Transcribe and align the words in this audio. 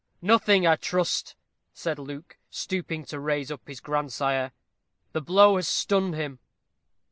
"Nothing, 0.23 0.65
I 0.65 0.77
trust," 0.77 1.35
said 1.75 1.99
Luke, 1.99 2.39
stooping 2.49 3.05
to 3.05 3.19
raise 3.19 3.51
up 3.51 3.61
his 3.67 3.79
grandsire. 3.79 4.51
"The 5.11 5.21
blow 5.21 5.57
has 5.57 5.67
stunned 5.67 6.15
him." 6.15 6.39